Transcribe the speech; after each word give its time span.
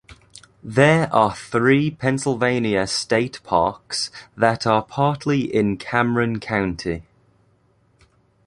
There 0.63 1.13
are 1.13 1.35
three 1.35 1.91
Pennsylvania 1.91 2.87
state 2.87 3.39
parks 3.43 4.09
that 4.35 4.65
are 4.65 4.81
partly 4.81 5.41
in 5.41 5.77
Cameron 5.77 6.39
County. 6.39 7.03